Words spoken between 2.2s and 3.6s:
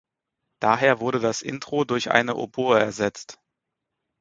Oboe ersetzt.